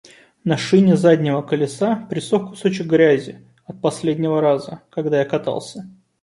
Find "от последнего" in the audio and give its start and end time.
3.65-4.41